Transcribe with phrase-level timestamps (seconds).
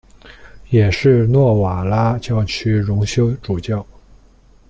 [0.71, 3.85] 也是诺瓦拉教区荣休主教。